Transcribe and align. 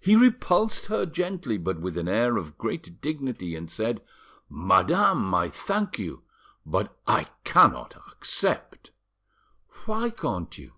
He 0.00 0.16
repulsed 0.16 0.86
her 0.86 1.06
gently, 1.06 1.56
but 1.56 1.78
with 1.80 1.96
an 1.96 2.08
air 2.08 2.36
of 2.36 2.58
great 2.58 3.00
dignity, 3.00 3.54
and 3.54 3.70
said— 3.70 4.02
"Madame, 4.50 5.32
I 5.36 5.48
thank 5.50 6.00
you, 6.00 6.24
but 6.66 6.98
I 7.06 7.28
cannot 7.44 7.94
accept." 8.10 8.90
"Why 9.84 10.10
can't 10.10 10.58
you?" 10.58 10.72